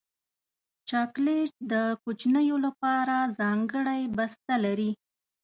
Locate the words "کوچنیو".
2.03-2.57